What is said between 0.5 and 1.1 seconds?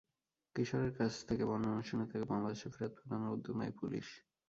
কিশোরের